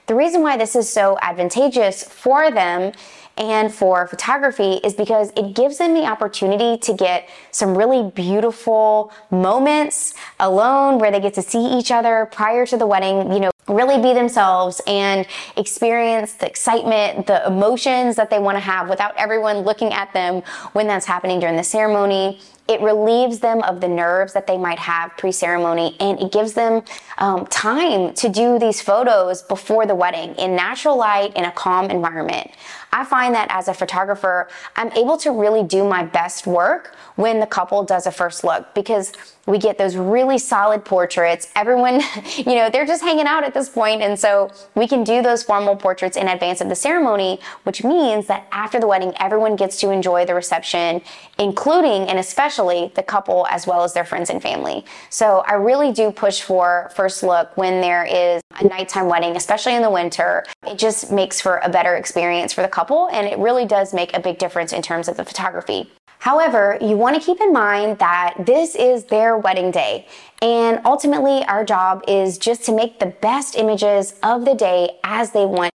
The 0.06 0.16
reason 0.16 0.44
why 0.44 0.56
this 0.56 0.76
is 0.76 0.88
so 0.88 1.18
advantageous 1.22 2.04
for 2.04 2.52
them 2.52 2.94
and 3.38 3.74
for 3.74 4.08
photography 4.08 4.74
is 4.84 4.94
because 4.94 5.32
it 5.36 5.56
gives 5.56 5.78
them 5.78 5.94
the 5.94 6.04
opportunity 6.04 6.78
to 6.80 6.94
get 6.94 7.30
some 7.52 7.78
really 7.78 8.10
beautiful 8.12 9.12
moments 9.32 10.14
alone 10.40 11.00
where 11.00 11.12
they 11.12 11.20
get 11.20 11.34
to 11.36 11.42
see 11.42 11.66
each 11.78 11.92
other 11.92 12.28
prior 12.32 12.66
to 12.66 12.78
the 12.78 12.88
wedding, 12.88 13.32
you 13.32 13.40
know, 13.40 13.52
really 13.68 14.02
be 14.02 14.14
themselves 14.14 14.82
and 14.88 15.28
experience 15.58 16.34
the 16.34 16.48
excitement, 16.48 17.28
the 17.28 17.46
emotions 17.46 18.16
that 18.16 18.30
they 18.30 18.40
want 18.40 18.56
to 18.56 18.60
have 18.60 18.90
without 18.90 19.16
everyone 19.18 19.60
looking 19.60 19.94
at 19.94 20.12
them 20.14 20.42
when 20.74 20.88
that's 20.88 21.06
happening 21.06 21.40
during 21.40 21.58
the 21.58 21.64
ceremony. 21.64 22.40
It 22.70 22.82
relieves 22.82 23.40
them 23.40 23.64
of 23.64 23.80
the 23.80 23.88
nerves 23.88 24.34
that 24.34 24.46
they 24.46 24.58
might 24.58 24.80
have 24.80 25.16
pre 25.18 25.32
ceremony 25.32 25.96
and 26.00 26.20
it 26.20 26.34
gives 26.34 26.54
them 26.54 26.84
um, 27.18 27.46
time 27.48 28.14
to 28.16 28.30
do 28.30 28.60
these 28.60 28.82
photos 28.82 29.42
before 29.42 29.86
the 29.86 29.96
wedding 29.96 30.36
in 30.36 30.56
natural 30.56 30.98
light 30.98 31.36
in 31.36 31.46
a 31.46 31.52
calm 31.52 31.90
environment. 31.90 32.52
I 32.92 33.04
find 33.04 33.36
that 33.36 33.48
as 33.50 33.68
a 33.68 33.74
photographer, 33.74 34.48
I'm 34.76 34.92
able 34.94 35.18
to 35.18 35.32
really 35.32 35.64
do 35.64 35.88
my 35.88 36.04
best 36.04 36.48
work 36.48 36.96
when 37.16 37.40
the 37.40 37.46
couple 37.46 37.84
does 37.84 38.08
a 38.08 38.12
first 38.12 38.44
look 38.44 38.74
because 38.74 39.14
we 39.48 39.58
get 39.58 39.78
those 39.78 39.96
really 39.96 40.38
solid 40.38 40.84
portraits. 40.86 41.50
Everyone, 41.56 42.02
you 42.38 42.56
know, 42.56 42.70
they're 42.70 42.86
just 42.86 43.02
hanging 43.02 43.26
out 43.26 43.44
at 43.44 43.54
this 43.54 43.70
point, 43.70 44.02
and 44.02 44.20
so 44.20 44.52
we 44.76 44.88
can 44.88 45.04
do 45.04 45.22
those 45.22 45.42
formal 45.42 45.76
portraits 45.76 46.18
in 46.18 46.28
advance 46.28 46.62
of 46.62 46.70
the 46.70 46.76
ceremony, 46.76 47.40
which 47.64 47.84
means 47.84 48.28
that 48.28 48.46
after 48.52 48.80
the 48.80 48.88
wedding, 48.88 49.14
everyone 49.20 49.56
gets 49.56 49.80
to 49.80 49.90
enjoy 49.90 50.26
the 50.26 50.36
reception, 50.36 51.02
including 51.40 52.08
and 52.10 52.20
especially 52.20 52.92
the 52.96 53.04
couple 53.04 53.48
as 53.50 53.66
well 53.66 53.84
as 53.84 53.94
their 53.94 54.06
friends 54.06 54.30
and 54.30 54.42
family. 54.42 54.86
So 55.10 55.44
I 55.48 55.54
really 55.54 55.92
do 55.92 56.12
push 56.12 56.42
for 56.42 56.92
first 56.96 57.24
look 57.24 57.56
when 57.56 57.82
there 57.82 58.06
is 58.06 58.42
a 58.60 58.68
nighttime 58.68 59.08
wedding, 59.08 59.36
especially 59.36 59.76
in 59.76 59.82
the 59.82 59.90
winter. 59.90 60.46
It 60.68 60.78
just 60.78 61.12
makes 61.12 61.40
for 61.40 61.58
a 61.60 61.70
better 61.70 61.96
experience 61.96 62.52
for 62.54 62.62
the 62.62 62.68
couple, 62.78 63.10
and 63.12 63.26
it 63.26 63.40
really 63.40 63.66
does 63.66 63.92
make 63.92 64.16
a 64.16 64.20
big 64.20 64.38
difference 64.38 64.72
in 64.72 64.84
terms 64.84 65.08
of 65.08 65.18
the 65.18 65.26
photography. 65.26 65.90
However, 66.20 66.78
you 66.80 66.96
want 66.96 67.16
to 67.16 67.22
keep 67.26 67.42
in 67.42 67.52
mind 67.52 67.98
that 67.98 68.36
this 68.38 68.76
is 68.76 69.06
their 69.06 69.36
wedding 69.36 69.72
day. 69.72 70.06
And 70.44 70.80
ultimately, 70.86 71.44
our 71.46 71.66
job 71.66 72.04
is 72.08 72.38
just 72.38 72.66
to 72.66 72.72
make 72.72 73.00
the 73.00 73.08
best 73.08 73.56
images 73.56 74.14
of 74.22 74.46
the 74.46 74.54
day 74.54 75.00
as 75.04 75.32
they 75.32 75.46
want 75.46 75.74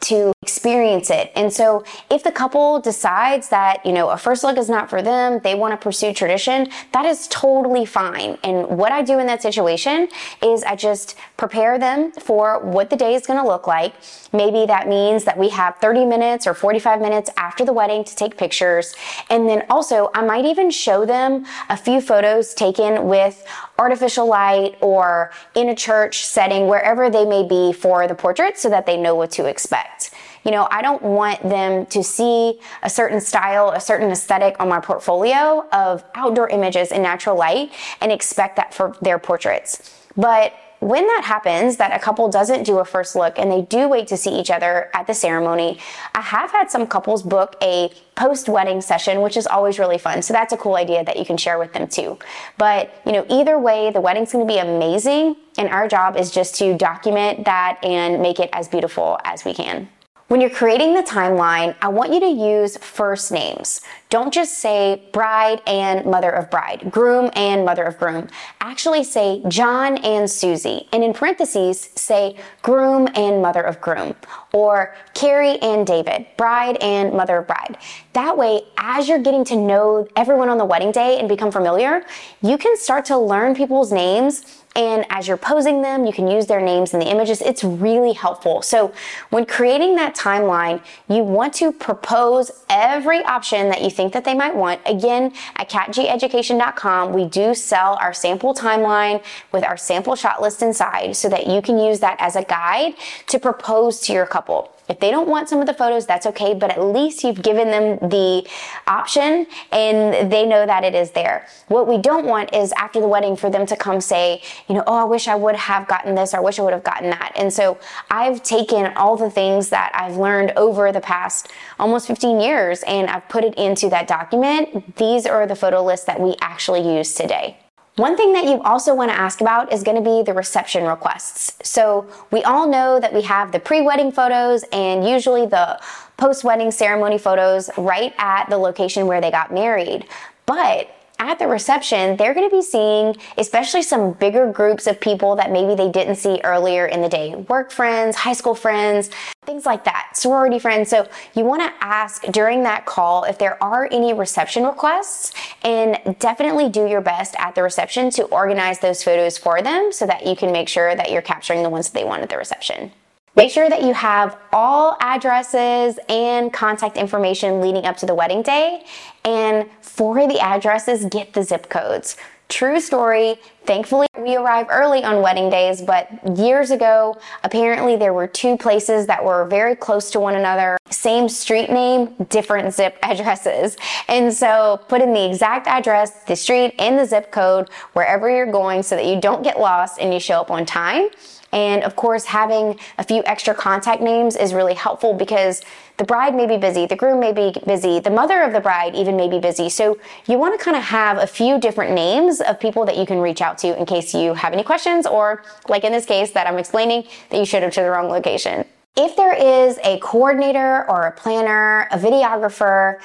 to 0.00 0.34
experience 0.42 1.08
it. 1.08 1.30
And 1.36 1.52
so 1.52 1.84
if 2.10 2.24
the 2.24 2.32
couple 2.32 2.80
decides 2.80 3.48
that, 3.50 3.86
you 3.86 3.92
know, 3.92 4.10
a 4.10 4.18
first 4.18 4.42
look 4.42 4.58
is 4.58 4.68
not 4.68 4.90
for 4.90 5.00
them, 5.00 5.38
they 5.44 5.54
want 5.54 5.72
to 5.72 5.76
pursue 5.76 6.12
tradition, 6.12 6.68
that 6.92 7.06
is 7.06 7.28
totally 7.28 7.86
fine. 7.86 8.36
And 8.42 8.66
what 8.66 8.90
I 8.90 9.02
do 9.02 9.20
in 9.20 9.26
that 9.28 9.40
situation 9.40 10.08
is 10.42 10.64
I 10.64 10.74
just 10.74 11.16
prepare 11.36 11.78
them 11.78 12.10
for 12.10 12.58
what 12.58 12.90
the 12.90 12.96
day 12.96 13.14
is 13.14 13.24
going 13.24 13.40
to 13.40 13.46
look 13.46 13.68
like. 13.68 13.94
Maybe 14.32 14.66
that 14.66 14.88
means 14.88 15.22
that 15.24 15.38
we 15.38 15.48
have 15.50 15.76
30 15.76 16.06
minutes 16.06 16.48
or 16.48 16.54
45 16.54 17.00
minutes 17.00 17.30
after 17.36 17.64
the 17.64 17.72
wedding 17.72 18.02
to 18.02 18.16
take 18.16 18.36
pictures. 18.36 18.96
And 19.30 19.48
then 19.48 19.64
also 19.70 20.10
I 20.12 20.22
might 20.24 20.44
even 20.44 20.72
show 20.72 21.06
them 21.06 21.46
a 21.68 21.76
few 21.76 22.00
photos 22.00 22.52
taken 22.52 23.06
with 23.06 23.46
artificial 23.78 24.26
light 24.26 24.76
or 24.80 25.30
in 25.54 25.68
a 25.68 25.74
church 25.76 26.24
setting, 26.24 26.66
wherever 26.66 27.10
they 27.10 27.24
may 27.24 27.46
be 27.46 27.72
for 27.72 28.08
the 28.08 28.14
portrait 28.14 28.58
so 28.58 28.68
that 28.70 28.86
they 28.86 28.96
know 28.96 29.14
what 29.14 29.30
to 29.32 29.46
expect. 29.46 30.10
You 30.44 30.50
know, 30.50 30.66
I 30.70 30.82
don't 30.82 31.02
want 31.02 31.42
them 31.42 31.86
to 31.86 32.02
see 32.02 32.60
a 32.82 32.90
certain 32.90 33.20
style, 33.20 33.70
a 33.70 33.80
certain 33.80 34.10
aesthetic 34.10 34.56
on 34.58 34.68
my 34.68 34.80
portfolio 34.80 35.66
of 35.72 36.04
outdoor 36.14 36.48
images 36.48 36.92
in 36.92 37.02
natural 37.02 37.36
light 37.36 37.72
and 38.00 38.10
expect 38.10 38.56
that 38.56 38.74
for 38.74 38.96
their 39.00 39.18
portraits. 39.18 39.98
But 40.16 40.52
when 40.82 41.06
that 41.06 41.22
happens, 41.24 41.76
that 41.76 41.94
a 41.94 41.98
couple 42.00 42.28
doesn't 42.28 42.64
do 42.64 42.80
a 42.80 42.84
first 42.84 43.14
look 43.14 43.38
and 43.38 43.52
they 43.52 43.62
do 43.62 43.88
wait 43.88 44.08
to 44.08 44.16
see 44.16 44.36
each 44.36 44.50
other 44.50 44.90
at 44.94 45.06
the 45.06 45.14
ceremony, 45.14 45.78
I 46.12 46.20
have 46.20 46.50
had 46.50 46.72
some 46.72 46.88
couples 46.88 47.22
book 47.22 47.54
a 47.62 47.92
post 48.16 48.48
wedding 48.48 48.80
session, 48.80 49.20
which 49.20 49.36
is 49.36 49.46
always 49.46 49.78
really 49.78 49.96
fun. 49.96 50.22
So 50.22 50.32
that's 50.32 50.52
a 50.52 50.56
cool 50.56 50.74
idea 50.74 51.04
that 51.04 51.16
you 51.16 51.24
can 51.24 51.36
share 51.36 51.56
with 51.56 51.72
them 51.72 51.86
too. 51.86 52.18
But, 52.58 52.92
you 53.06 53.12
know, 53.12 53.24
either 53.28 53.60
way, 53.60 53.92
the 53.92 54.00
wedding's 54.00 54.32
to 54.32 54.44
be 54.44 54.58
amazing. 54.58 55.36
And 55.56 55.68
our 55.68 55.86
job 55.86 56.16
is 56.16 56.32
just 56.32 56.56
to 56.56 56.76
document 56.76 57.44
that 57.44 57.78
and 57.84 58.20
make 58.20 58.40
it 58.40 58.50
as 58.52 58.66
beautiful 58.66 59.20
as 59.22 59.44
we 59.44 59.54
can. 59.54 59.88
When 60.32 60.40
you're 60.40 60.48
creating 60.48 60.94
the 60.94 61.02
timeline, 61.02 61.76
I 61.82 61.88
want 61.88 62.10
you 62.10 62.18
to 62.20 62.26
use 62.26 62.78
first 62.78 63.30
names. 63.32 63.82
Don't 64.08 64.32
just 64.32 64.56
say 64.56 65.10
bride 65.12 65.60
and 65.66 66.06
mother 66.06 66.30
of 66.30 66.50
bride, 66.50 66.90
groom 66.90 67.30
and 67.36 67.66
mother 67.66 67.84
of 67.84 67.98
groom. 67.98 68.28
Actually 68.58 69.04
say 69.04 69.42
John 69.48 69.98
and 69.98 70.30
Susie, 70.30 70.88
and 70.90 71.04
in 71.04 71.12
parentheses, 71.12 71.90
say 71.96 72.38
groom 72.62 73.10
and 73.14 73.42
mother 73.42 73.60
of 73.60 73.78
groom. 73.82 74.14
Or 74.52 74.94
Carrie 75.14 75.58
and 75.62 75.86
David, 75.86 76.26
bride 76.36 76.76
and 76.76 77.12
mother 77.12 77.38
of 77.38 77.46
bride. 77.46 77.78
That 78.12 78.36
way, 78.36 78.62
as 78.76 79.08
you're 79.08 79.22
getting 79.22 79.44
to 79.46 79.56
know 79.56 80.06
everyone 80.16 80.48
on 80.48 80.58
the 80.58 80.64
wedding 80.64 80.92
day 80.92 81.18
and 81.18 81.28
become 81.28 81.50
familiar, 81.50 82.04
you 82.42 82.58
can 82.58 82.76
start 82.76 83.04
to 83.06 83.18
learn 83.18 83.54
people's 83.54 83.92
names 83.92 84.62
and 84.74 85.04
as 85.10 85.28
you're 85.28 85.36
posing 85.36 85.82
them, 85.82 86.06
you 86.06 86.12
can 86.12 86.28
use 86.28 86.46
their 86.46 86.60
names 86.60 86.94
in 86.94 87.00
the 87.00 87.06
images. 87.06 87.42
It's 87.42 87.62
really 87.62 88.14
helpful. 88.14 88.62
So 88.62 88.92
when 89.30 89.44
creating 89.44 89.96
that 89.96 90.14
timeline, 90.14 90.82
you 91.08 91.22
want 91.22 91.52
to 91.54 91.72
propose 91.72 92.64
every 92.72 93.22
option 93.24 93.68
that 93.68 93.82
you 93.82 93.90
think 93.90 94.14
that 94.14 94.24
they 94.24 94.34
might 94.34 94.56
want. 94.56 94.80
Again, 94.86 95.32
at 95.56 95.68
catgeducation.com, 95.68 97.12
we 97.12 97.26
do 97.26 97.54
sell 97.54 97.98
our 98.00 98.14
sample 98.14 98.54
timeline 98.54 99.22
with 99.52 99.62
our 99.62 99.76
sample 99.76 100.16
shot 100.16 100.40
list 100.40 100.62
inside 100.62 101.14
so 101.14 101.28
that 101.28 101.46
you 101.46 101.60
can 101.60 101.78
use 101.78 102.00
that 102.00 102.16
as 102.18 102.34
a 102.34 102.42
guide 102.42 102.94
to 103.26 103.38
propose 103.38 104.00
to 104.00 104.12
your 104.12 104.26
couple. 104.26 104.72
If 104.88 104.98
they 104.98 105.10
don't 105.10 105.28
want 105.28 105.48
some 105.48 105.60
of 105.60 105.66
the 105.66 105.74
photos, 105.74 106.06
that's 106.06 106.26
okay, 106.26 106.54
but 106.54 106.70
at 106.70 106.82
least 106.82 107.22
you've 107.22 107.40
given 107.42 107.70
them 107.70 108.10
the 108.10 108.46
option 108.86 109.46
and 109.70 110.30
they 110.30 110.44
know 110.44 110.66
that 110.66 110.84
it 110.84 110.94
is 110.94 111.12
there. 111.12 111.46
What 111.68 111.86
we 111.86 111.98
don't 111.98 112.26
want 112.26 112.54
is 112.54 112.72
after 112.72 113.00
the 113.00 113.06
wedding 113.06 113.36
for 113.36 113.48
them 113.48 113.64
to 113.66 113.76
come 113.76 114.00
say, 114.00 114.42
you 114.68 114.74
know, 114.74 114.82
oh, 114.86 114.96
I 114.96 115.04
wish 115.04 115.28
I 115.28 115.36
would 115.36 115.54
have 115.54 115.86
gotten 115.86 116.14
this 116.14 116.34
or 116.34 116.38
I 116.38 116.40
wish 116.40 116.58
I 116.58 116.62
would 116.62 116.72
have 116.72 116.84
gotten 116.84 117.10
that. 117.10 117.32
And 117.36 117.52
so 117.52 117.78
I've 118.10 118.42
taken 118.42 118.92
all 118.96 119.16
the 119.16 119.30
things 119.30 119.68
that 119.70 119.92
I've 119.94 120.16
learned 120.16 120.52
over 120.56 120.90
the 120.90 121.00
past 121.00 121.48
almost 121.78 122.06
15 122.08 122.40
years 122.40 122.82
and 122.82 123.08
I've 123.08 123.28
put 123.28 123.44
it 123.44 123.54
into 123.54 123.88
that 123.90 124.08
document. 124.08 124.96
These 124.96 125.26
are 125.26 125.46
the 125.46 125.56
photo 125.56 125.82
lists 125.84 126.06
that 126.06 126.20
we 126.20 126.34
actually 126.40 126.96
use 126.96 127.14
today. 127.14 127.61
One 127.96 128.16
thing 128.16 128.32
that 128.32 128.44
you 128.44 128.62
also 128.62 128.94
want 128.94 129.10
to 129.10 129.18
ask 129.18 129.42
about 129.42 129.70
is 129.70 129.82
going 129.82 130.02
to 130.02 130.02
be 130.02 130.22
the 130.22 130.32
reception 130.32 130.86
requests. 130.86 131.58
So 131.62 132.06
we 132.30 132.42
all 132.42 132.66
know 132.66 132.98
that 132.98 133.12
we 133.12 133.20
have 133.22 133.52
the 133.52 133.60
pre-wedding 133.60 134.12
photos 134.12 134.64
and 134.72 135.06
usually 135.06 135.44
the 135.44 135.78
post-wedding 136.16 136.70
ceremony 136.70 137.18
photos 137.18 137.68
right 137.76 138.14
at 138.16 138.48
the 138.48 138.56
location 138.56 139.06
where 139.06 139.20
they 139.20 139.30
got 139.30 139.52
married. 139.52 140.06
But 140.46 140.88
at 141.22 141.38
the 141.38 141.46
reception, 141.46 142.16
they're 142.16 142.34
going 142.34 142.48
to 142.48 142.54
be 142.54 142.62
seeing 142.62 143.14
especially 143.38 143.82
some 143.82 144.12
bigger 144.12 144.50
groups 144.50 144.88
of 144.88 145.00
people 145.00 145.36
that 145.36 145.52
maybe 145.52 145.74
they 145.76 145.90
didn't 145.90 146.16
see 146.16 146.40
earlier 146.42 146.86
in 146.86 147.00
the 147.00 147.08
day 147.08 147.34
work 147.48 147.70
friends, 147.70 148.16
high 148.16 148.32
school 148.32 148.56
friends, 148.56 149.08
things 149.46 149.64
like 149.64 149.84
that, 149.84 150.10
sorority 150.14 150.58
friends. 150.58 150.90
So 150.90 151.08
you 151.34 151.44
want 151.44 151.62
to 151.62 151.72
ask 151.84 152.24
during 152.24 152.64
that 152.64 152.86
call 152.86 153.24
if 153.24 153.38
there 153.38 153.62
are 153.62 153.88
any 153.92 154.12
reception 154.12 154.64
requests 154.64 155.32
and 155.62 156.16
definitely 156.18 156.68
do 156.68 156.86
your 156.86 157.00
best 157.00 157.36
at 157.38 157.54
the 157.54 157.62
reception 157.62 158.10
to 158.10 158.24
organize 158.24 158.80
those 158.80 159.02
photos 159.02 159.38
for 159.38 159.62
them 159.62 159.92
so 159.92 160.06
that 160.06 160.26
you 160.26 160.34
can 160.34 160.52
make 160.52 160.68
sure 160.68 160.94
that 160.94 161.12
you're 161.12 161.22
capturing 161.22 161.62
the 161.62 161.70
ones 161.70 161.88
that 161.88 161.98
they 161.98 162.04
want 162.04 162.22
at 162.22 162.28
the 162.30 162.36
reception. 162.36 162.90
Make 163.34 163.50
sure 163.50 163.70
that 163.70 163.82
you 163.82 163.94
have 163.94 164.36
all 164.52 164.96
addresses 165.00 165.98
and 166.08 166.52
contact 166.52 166.98
information 166.98 167.62
leading 167.62 167.86
up 167.86 167.96
to 167.98 168.06
the 168.06 168.14
wedding 168.14 168.42
day. 168.42 168.84
And 169.24 169.70
for 169.80 170.26
the 170.28 170.38
addresses, 170.38 171.06
get 171.06 171.32
the 171.32 171.42
zip 171.42 171.70
codes. 171.70 172.16
True 172.50 172.78
story. 172.80 173.36
Thankfully, 173.64 174.06
we 174.18 174.36
arrive 174.36 174.66
early 174.68 175.02
on 175.02 175.22
wedding 175.22 175.48
days, 175.48 175.80
but 175.80 176.36
years 176.36 176.70
ago, 176.70 177.16
apparently 177.42 177.96
there 177.96 178.12
were 178.12 178.26
two 178.26 178.58
places 178.58 179.06
that 179.06 179.24
were 179.24 179.46
very 179.46 179.74
close 179.74 180.10
to 180.10 180.20
one 180.20 180.34
another. 180.34 180.76
Same 180.90 181.30
street 181.30 181.70
name, 181.70 182.14
different 182.28 182.74
zip 182.74 182.98
addresses. 183.02 183.78
And 184.08 184.30
so 184.34 184.82
put 184.88 185.00
in 185.00 185.14
the 185.14 185.24
exact 185.24 185.66
address, 185.66 186.24
the 186.24 186.36
street, 186.36 186.74
and 186.78 186.98
the 186.98 187.06
zip 187.06 187.32
code 187.32 187.70
wherever 187.94 188.28
you're 188.28 188.52
going 188.52 188.82
so 188.82 188.96
that 188.96 189.06
you 189.06 189.18
don't 189.18 189.42
get 189.42 189.58
lost 189.58 189.98
and 189.98 190.12
you 190.12 190.20
show 190.20 190.38
up 190.38 190.50
on 190.50 190.66
time. 190.66 191.08
And 191.52 191.84
of 191.84 191.96
course, 191.96 192.24
having 192.24 192.78
a 192.98 193.04
few 193.04 193.22
extra 193.26 193.54
contact 193.54 194.00
names 194.00 194.36
is 194.36 194.54
really 194.54 194.74
helpful 194.74 195.12
because 195.12 195.60
the 195.98 196.04
bride 196.04 196.34
may 196.34 196.46
be 196.46 196.56
busy, 196.56 196.86
the 196.86 196.96
groom 196.96 197.20
may 197.20 197.32
be 197.32 197.52
busy, 197.66 198.00
the 198.00 198.10
mother 198.10 198.42
of 198.42 198.52
the 198.52 198.60
bride 198.60 198.94
even 198.94 199.16
may 199.16 199.28
be 199.28 199.38
busy. 199.38 199.68
So 199.68 199.98
you 200.26 200.38
want 200.38 200.58
to 200.58 200.64
kind 200.64 200.76
of 200.76 200.82
have 200.82 201.18
a 201.18 201.26
few 201.26 201.60
different 201.60 201.92
names 201.92 202.40
of 202.40 202.58
people 202.58 202.86
that 202.86 202.96
you 202.96 203.04
can 203.04 203.18
reach 203.20 203.42
out 203.42 203.58
to 203.58 203.78
in 203.78 203.84
case 203.84 204.14
you 204.14 204.32
have 204.34 204.54
any 204.54 204.62
questions 204.62 205.06
or, 205.06 205.44
like 205.68 205.84
in 205.84 205.92
this 205.92 206.06
case 206.06 206.30
that 206.30 206.46
I'm 206.46 206.58
explaining, 206.58 207.04
that 207.28 207.38
you 207.38 207.44
showed 207.44 207.62
up 207.62 207.72
to 207.72 207.82
the 207.82 207.90
wrong 207.90 208.08
location. 208.08 208.64
If 208.96 209.16
there 209.16 209.34
is 209.34 209.78
a 209.84 209.98
coordinator 210.00 210.88
or 210.90 211.06
a 211.06 211.12
planner, 211.12 211.88
a 211.90 211.98
videographer, 211.98 212.98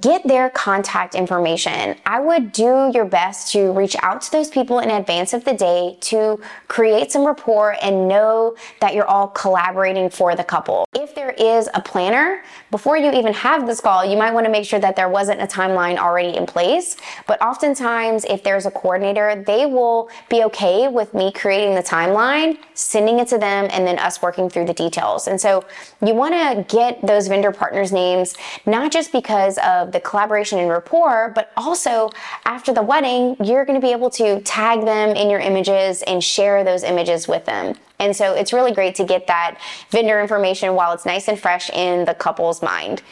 get 0.00 0.26
their 0.26 0.48
contact 0.48 1.14
information. 1.14 1.96
I 2.06 2.18
would 2.18 2.52
do 2.52 2.90
your 2.94 3.04
best 3.04 3.52
to 3.52 3.70
reach 3.72 3.94
out 4.02 4.22
to 4.22 4.32
those 4.32 4.48
people 4.48 4.78
in 4.78 4.90
advance 4.90 5.34
of 5.34 5.44
the 5.44 5.52
day 5.52 5.98
to 6.02 6.40
create 6.68 7.12
some 7.12 7.26
rapport 7.26 7.76
and 7.82 8.08
know 8.08 8.56
that 8.80 8.94
you're 8.94 9.06
all 9.06 9.28
collaborating 9.28 10.08
for 10.08 10.34
the 10.34 10.44
couple. 10.44 10.88
If 10.94 11.14
there 11.14 11.32
is 11.32 11.68
a 11.74 11.82
planner, 11.82 12.42
before 12.70 12.96
you 12.96 13.12
even 13.12 13.34
have 13.34 13.66
this 13.66 13.80
call, 13.80 14.06
you 14.06 14.16
might 14.16 14.32
want 14.32 14.46
to 14.46 14.52
make 14.52 14.64
sure 14.64 14.80
that 14.80 14.96
there 14.96 15.10
wasn't 15.10 15.42
a 15.42 15.46
timeline 15.46 15.98
already 15.98 16.34
in 16.34 16.46
place. 16.46 16.96
But 17.26 17.42
oftentimes, 17.42 18.24
if 18.24 18.42
there's 18.42 18.64
a 18.64 18.70
coordinator, 18.70 19.44
they 19.46 19.66
will 19.66 20.08
be 20.30 20.44
okay 20.44 20.88
with 20.88 21.12
me 21.12 21.30
creating 21.30 21.74
the 21.74 21.82
timeline, 21.82 22.56
sending 22.72 23.18
it 23.18 23.28
to 23.28 23.38
them, 23.38 23.68
and 23.70 23.86
then 23.86 23.98
us 23.98 24.22
working 24.22 24.48
through 24.48 24.64
the 24.64 24.72
details. 24.72 25.28
And 25.28 25.38
so 25.38 25.64
you 26.04 26.14
want 26.14 26.32
to 26.32 26.74
get 26.74 27.06
those 27.06 27.28
vendor 27.28 27.52
partners' 27.52 27.92
names, 27.92 28.34
not 28.64 28.90
just 28.90 29.12
because 29.12 29.58
of 29.58 29.73
of 29.80 29.92
the 29.92 30.00
collaboration 30.00 30.58
and 30.58 30.68
rapport, 30.68 31.32
but 31.34 31.52
also 31.56 32.10
after 32.44 32.72
the 32.72 32.82
wedding, 32.82 33.36
you're 33.42 33.64
going 33.64 33.80
to 33.80 33.84
be 33.84 33.92
able 33.92 34.10
to 34.10 34.40
tag 34.42 34.84
them 34.84 35.16
in 35.16 35.30
your 35.30 35.40
images 35.40 36.02
and 36.02 36.22
share 36.22 36.64
those 36.64 36.82
images 36.82 37.26
with 37.28 37.44
them. 37.44 37.74
And 37.98 38.14
so 38.14 38.34
it's 38.34 38.52
really 38.52 38.72
great 38.72 38.94
to 38.96 39.04
get 39.04 39.26
that 39.28 39.58
vendor 39.90 40.20
information 40.20 40.74
while 40.74 40.92
it's 40.92 41.06
nice 41.06 41.28
and 41.28 41.38
fresh 41.38 41.70
in 41.70 42.04
the 42.04 42.14
couple's 42.14 42.62
mind. 42.62 43.02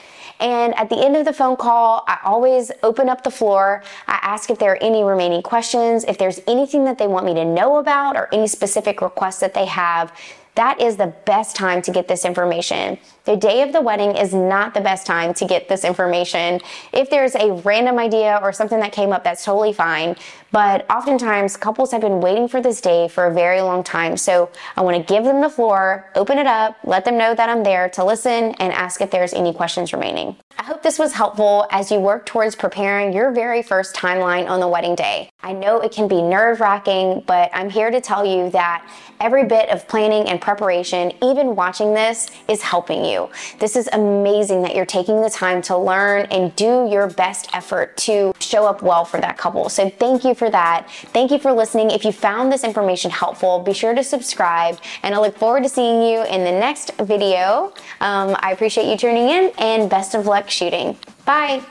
And 0.41 0.75
at 0.75 0.89
the 0.89 0.97
end 0.97 1.17
of 1.17 1.25
the 1.25 1.33
phone 1.33 1.57
call, 1.57 2.05
I 2.09 2.19
always 2.25 2.73
open 2.83 3.09
up 3.09 3.23
the 3.23 3.31
floor. 3.31 3.85
I 4.09 4.19
ask 4.23 4.51
if 4.51 4.59
there 4.59 4.73
are 4.73 4.83
any 4.83 5.05
remaining 5.05 5.41
questions, 5.41 6.05
if 6.05 6.19
there's 6.19 6.41
anything 6.49 6.85
that 6.85 6.99
they 6.99 7.07
want 7.07 7.27
me 7.27 7.35
to 7.35 7.45
know 7.45 7.77
about, 7.77 8.17
or 8.17 8.29
any 8.33 8.49
specific 8.49 9.01
requests 9.01 9.39
that 9.39 9.55
they 9.55 9.67
have. 9.67 10.13
That 10.55 10.81
is 10.81 10.97
the 10.97 11.15
best 11.25 11.57
time 11.57 11.81
to 11.83 11.93
get 11.93 12.09
this 12.09 12.25
information. 12.25 12.99
The 13.25 13.37
day 13.37 13.63
of 13.63 13.73
the 13.73 13.81
wedding 13.81 14.17
is 14.17 14.35
not 14.35 14.75
the 14.75 14.81
best 14.81 15.07
time 15.07 15.33
to 15.35 15.45
get 15.45 15.69
this 15.69 15.85
information. 15.85 16.61
If 16.93 17.09
there's 17.09 17.37
a 17.37 17.53
random 17.65 17.97
idea 18.01 18.41
or 18.43 18.53
something 18.53 18.81
that 18.81 18.91
came 18.91 19.13
up, 19.13 19.23
that's 19.23 19.45
totally 19.45 19.73
fine. 19.73 20.17
But 20.51 20.91
oftentimes, 20.91 21.57
couples 21.57 21.93
have 21.93 22.01
been 22.01 22.21
waiting 22.21 22.49
for 22.49 22.61
this 22.61 22.81
day 22.81 23.07
for 23.07 23.27
a 23.27 23.33
very 23.33 23.63
long 23.63 23.85
time. 23.85 24.17
So 24.17 24.51
I 24.77 24.83
want 24.83 24.97
to 24.97 25.15
give 25.15 25.23
them 25.23 25.41
the 25.41 25.49
floor, 25.49 26.11
open 26.17 26.37
it 26.37 26.49
up, 26.49 26.77
let 26.83 27.05
them 27.05 27.17
know 27.17 27.33
that 27.33 27.49
I'm 27.49 27.63
there 27.63 27.89
to 27.91 28.05
listen, 28.05 28.55
and 28.59 28.73
ask 28.73 29.01
if 29.01 29.13
there's 29.13 29.33
any 29.33 29.55
questions 29.55 29.93
remaining. 29.93 30.37
I 30.59 30.65
hope 30.65 30.83
this 30.83 30.99
was 30.99 31.13
helpful 31.13 31.67
as 31.71 31.91
you 31.91 32.01
work 32.01 32.27
towards 32.27 32.57
preparing 32.57 33.13
your 33.13 33.31
very 33.31 33.63
first 33.63 33.95
timeline 33.95 34.51
on 34.51 34.61
the 34.61 34.69
wedding 34.69 34.95
day. 34.95 35.31
I 35.43 35.53
know 35.53 35.81
it 35.81 35.93
can 35.93 36.09
be 36.09 36.21
nerve 36.21 36.61
wracking, 36.61 37.23
but 37.27 37.51
I'm 37.55 37.71
here 37.71 37.91
to 37.91 38.01
tell 38.01 38.27
you 38.27 38.51
that 38.51 38.87
every 39.21 39.45
bit 39.45 39.71
of 39.71 39.89
planning 39.89 40.29
and 40.29 40.41
preparation, 40.41 41.13
even 41.23 41.57
watching 41.57 41.95
this, 41.95 42.31
is 42.49 42.61
helping 42.61 43.05
you 43.05 43.12
you. 43.13 43.29
This 43.59 43.77
is 43.77 43.89
amazing 43.93 44.63
that 44.63 44.75
you're 44.75 44.87
taking 44.87 45.21
the 45.21 45.31
time 45.31 45.63
to 45.63 45.77
learn 45.77 46.27
and 46.31 46.55
do 46.57 46.89
your 46.91 47.09
best 47.09 47.49
effort 47.55 47.97
to 47.99 48.33
show 48.39 48.67
up 48.67 48.83
well 48.83 49.05
for 49.05 49.21
that 49.21 49.37
couple. 49.37 49.69
So 49.69 49.91
thank 49.91 50.25
you 50.25 50.35
for 50.35 50.51
that. 50.51 50.91
Thank 51.13 51.31
you 51.31 51.39
for 51.39 51.53
listening. 51.53 51.91
If 51.91 52.05
you 52.05 52.13
found 52.13 52.51
this 52.51 52.65
information 52.65 53.11
helpful, 53.11 53.61
be 53.61 53.73
sure 53.73 53.95
to 53.95 54.03
subscribe 54.03 54.79
and 55.03 55.15
I 55.15 55.19
look 55.19 55.37
forward 55.37 55.63
to 55.63 55.69
seeing 55.69 56.03
you 56.03 56.25
in 56.25 56.45
the 56.45 56.53
next 56.53 56.93
video. 56.99 57.73
Um, 58.01 58.37
I 58.41 58.53
appreciate 58.53 58.91
you 58.91 58.97
tuning 58.97 59.29
in 59.29 59.53
and 59.59 59.91
best 59.91 60.15
of 60.15 60.27
luck 60.27 60.51
shooting. 60.51 60.97
Bye. 61.25 61.63